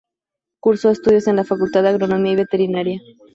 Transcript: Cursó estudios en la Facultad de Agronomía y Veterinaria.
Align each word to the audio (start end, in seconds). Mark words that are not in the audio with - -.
Cursó 0.59 0.89
estudios 0.89 1.27
en 1.27 1.35
la 1.35 1.43
Facultad 1.43 1.83
de 1.83 1.89
Agronomía 1.89 2.31
y 2.31 2.35
Veterinaria. 2.37 2.99